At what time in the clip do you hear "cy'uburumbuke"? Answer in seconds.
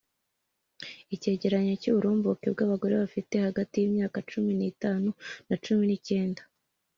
1.81-2.47